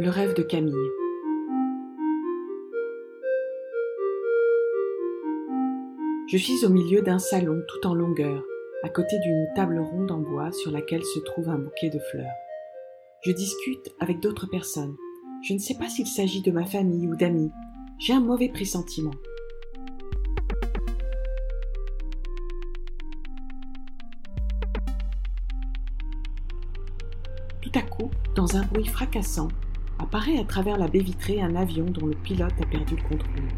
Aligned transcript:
Le 0.00 0.10
rêve 0.10 0.32
de 0.34 0.44
Camille. 0.44 0.74
Je 6.28 6.36
suis 6.36 6.64
au 6.64 6.68
milieu 6.68 7.02
d'un 7.02 7.18
salon 7.18 7.60
tout 7.66 7.84
en 7.84 7.94
longueur, 7.94 8.44
à 8.84 8.90
côté 8.90 9.18
d'une 9.18 9.48
table 9.56 9.80
ronde 9.80 10.12
en 10.12 10.20
bois 10.20 10.52
sur 10.52 10.70
laquelle 10.70 11.02
se 11.02 11.18
trouve 11.18 11.48
un 11.48 11.58
bouquet 11.58 11.90
de 11.90 11.98
fleurs. 11.98 12.30
Je 13.22 13.32
discute 13.32 13.92
avec 13.98 14.20
d'autres 14.20 14.46
personnes. 14.46 14.94
Je 15.42 15.52
ne 15.52 15.58
sais 15.58 15.74
pas 15.74 15.88
s'il 15.88 16.06
s'agit 16.06 16.42
de 16.42 16.52
ma 16.52 16.64
famille 16.64 17.08
ou 17.08 17.16
d'amis. 17.16 17.50
J'ai 17.98 18.12
un 18.12 18.20
mauvais 18.20 18.50
pressentiment. 18.50 19.10
Tout 27.60 27.72
à 27.74 27.82
coup, 27.82 28.12
dans 28.36 28.56
un 28.56 28.64
bruit 28.64 28.86
fracassant, 28.86 29.48
apparaît 29.98 30.38
à 30.38 30.44
travers 30.44 30.78
la 30.78 30.88
baie 30.88 31.00
vitrée 31.00 31.40
un 31.40 31.56
avion 31.56 31.84
dont 31.84 32.06
le 32.06 32.16
pilote 32.16 32.54
a 32.60 32.66
perdu 32.66 32.96
le 32.96 33.02
contrôle. 33.02 33.48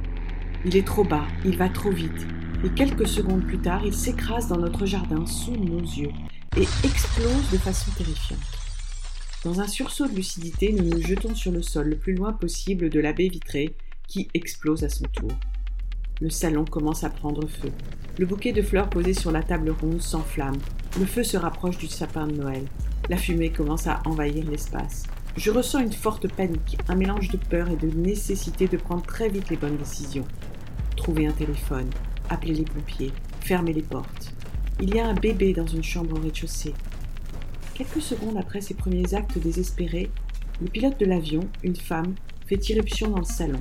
Il 0.65 0.77
est 0.77 0.87
trop 0.87 1.05
bas, 1.05 1.27
il 1.45 1.57
va 1.57 1.69
trop 1.69 1.91
vite, 1.91 2.27
et 2.65 2.69
quelques 2.71 3.09
secondes 3.09 3.47
plus 3.47 3.59
tard, 3.59 3.83
il 3.85 3.95
s'écrase 3.95 4.49
dans 4.49 4.59
notre 4.59 4.85
jardin 4.85 5.25
sous 5.27 5.57
nos 5.57 5.80
yeux 5.80 6.13
et 6.57 6.66
explose 6.85 7.51
de 7.53 7.59
façon 7.59 7.91
terrifiante. 7.93 8.39
Dans 9.45 9.61
un 9.61 9.66
sursaut 9.66 10.07
de 10.07 10.15
lucidité, 10.15 10.73
nous 10.73 10.85
nous 10.85 11.01
jetons 11.01 11.35
sur 11.35 11.53
le 11.53 11.63
sol 11.63 11.89
le 11.89 11.97
plus 11.97 12.15
loin 12.15 12.33
possible 12.33 12.91
de 12.91 13.01
la 13.01 13.15
baie 13.15 13.29
vitrée 13.29 13.75
qui 14.07 14.29
explose 14.35 14.85
à 14.85 14.91
son 14.91 15.05
tour. 15.05 15.30
Le 16.21 16.29
salon 16.29 16.66
commence 16.66 17.05
à 17.05 17.09
prendre 17.09 17.47
feu. 17.47 17.71
Le 18.19 18.27
bouquet 18.27 18.52
de 18.52 18.61
fleurs 18.61 18.91
posé 18.91 19.15
sur 19.15 19.33
la 19.33 19.43
table 19.43 19.71
ronde 19.71 20.02
s'enflamme. 20.02 20.59
Le 20.99 21.07
feu 21.07 21.23
se 21.23 21.38
rapproche 21.38 21.79
du 21.79 21.87
sapin 21.87 22.27
de 22.27 22.35
Noël. 22.35 22.66
La 23.09 23.16
fumée 23.16 23.51
commence 23.51 23.87
à 23.87 24.02
envahir 24.05 24.45
l'espace. 24.51 25.05
Je 25.37 25.51
ressens 25.51 25.79
une 25.80 25.93
forte 25.93 26.29
panique, 26.29 26.77
un 26.89 26.97
mélange 26.97 27.29
de 27.29 27.37
peur 27.37 27.69
et 27.71 27.77
de 27.77 27.88
nécessité 27.88 28.66
de 28.66 28.77
prendre 28.77 29.02
très 29.02 29.29
vite 29.29 29.49
les 29.49 29.57
bonnes 29.57 29.77
décisions. 29.77 30.27
Trouver 30.96 31.27
un 31.27 31.32
téléphone, 31.32 31.88
appeler 32.29 32.55
les 32.55 32.65
pompiers, 32.65 33.13
fermer 33.40 33.73
les 33.73 33.82
portes. 33.82 34.35
Il 34.80 34.95
y 34.95 34.99
a 34.99 35.07
un 35.07 35.15
bébé 35.15 35.52
dans 35.52 35.66
une 35.66 35.85
chambre 35.85 36.18
au 36.18 36.21
rez-de-chaussée. 36.21 36.74
Quelques 37.74 38.02
secondes 38.02 38.37
après 38.37 38.60
ces 38.60 38.74
premiers 38.74 39.15
actes 39.15 39.38
désespérés, 39.38 40.10
le 40.60 40.68
pilote 40.68 40.99
de 40.99 41.07
l'avion, 41.07 41.49
une 41.62 41.77
femme, 41.77 42.15
fait 42.46 42.68
irruption 42.68 43.10
dans 43.10 43.21
le 43.21 43.24
salon. 43.24 43.60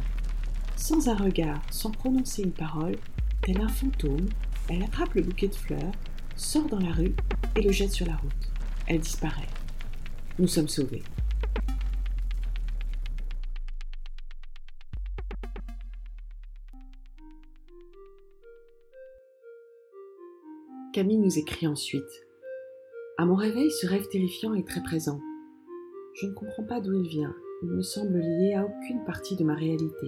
Sans 0.75 1.07
un 1.07 1.15
regard, 1.15 1.61
sans 1.69 1.91
prononcer 1.91 2.41
une 2.41 2.51
parole, 2.51 2.95
tel 3.41 3.61
un 3.61 3.69
fantôme, 3.69 4.27
elle 4.69 4.83
attrape 4.83 5.13
le 5.13 5.21
bouquet 5.21 5.47
de 5.47 5.55
fleurs, 5.55 5.91
sort 6.35 6.67
dans 6.67 6.79
la 6.79 6.91
rue 6.91 7.13
et 7.55 7.61
le 7.61 7.71
jette 7.71 7.91
sur 7.91 8.07
la 8.07 8.15
route. 8.15 8.51
Elle 8.87 8.99
disparaît. 8.99 9.47
Nous 10.39 10.47
sommes 10.47 10.67
sauvés. 10.67 11.03
Camille 20.91 21.19
nous 21.19 21.37
écrit 21.37 21.67
ensuite. 21.67 22.25
À 23.19 23.25
mon 23.25 23.35
réveil, 23.35 23.69
ce 23.69 23.85
rêve 23.85 24.07
terrifiant 24.07 24.55
est 24.55 24.67
très 24.67 24.81
présent. 24.81 25.19
Je 26.15 26.25
ne 26.25 26.33
comprends 26.33 26.63
pas 26.63 26.81
d'où 26.81 26.93
il 26.93 27.07
vient. 27.07 27.35
Il 27.61 27.69
me 27.69 27.83
semble 27.83 28.17
lié 28.17 28.55
à 28.55 28.65
aucune 28.65 29.05
partie 29.05 29.35
de 29.35 29.43
ma 29.43 29.53
réalité. 29.53 30.07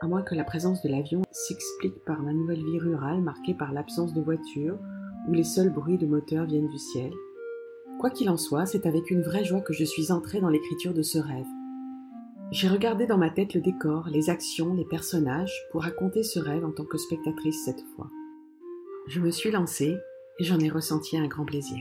À 0.00 0.06
moins 0.06 0.22
que 0.22 0.36
la 0.36 0.44
présence 0.44 0.82
de 0.82 0.88
l'avion 0.88 1.22
s'explique 1.32 2.04
par 2.04 2.22
ma 2.22 2.32
nouvelle 2.32 2.64
vie 2.64 2.78
rurale 2.78 3.22
marquée 3.22 3.54
par 3.54 3.72
l'absence 3.72 4.14
de 4.14 4.20
voitures, 4.20 4.78
où 5.28 5.32
les 5.32 5.42
seuls 5.42 5.72
bruits 5.72 5.98
de 5.98 6.06
moteur 6.06 6.46
viennent 6.46 6.68
du 6.68 6.78
ciel. 6.78 7.12
Quoi 7.98 8.10
qu'il 8.10 8.30
en 8.30 8.36
soit, 8.36 8.66
c'est 8.66 8.86
avec 8.86 9.10
une 9.10 9.22
vraie 9.22 9.44
joie 9.44 9.62
que 9.62 9.72
je 9.72 9.84
suis 9.84 10.12
entrée 10.12 10.40
dans 10.40 10.48
l'écriture 10.48 10.94
de 10.94 11.02
ce 11.02 11.18
rêve. 11.18 11.46
J'ai 12.52 12.68
regardé 12.68 13.06
dans 13.06 13.18
ma 13.18 13.30
tête 13.30 13.54
le 13.54 13.60
décor, 13.60 14.06
les 14.08 14.30
actions, 14.30 14.74
les 14.74 14.84
personnages, 14.84 15.66
pour 15.72 15.82
raconter 15.82 16.22
ce 16.22 16.38
rêve 16.38 16.64
en 16.64 16.70
tant 16.70 16.84
que 16.84 16.98
spectatrice 16.98 17.64
cette 17.64 17.82
fois. 17.96 18.08
Je 19.08 19.20
me 19.20 19.30
suis 19.30 19.50
lancée 19.50 19.96
et 20.38 20.44
j'en 20.44 20.60
ai 20.60 20.68
ressenti 20.68 21.16
un 21.18 21.26
grand 21.26 21.44
plaisir. 21.44 21.78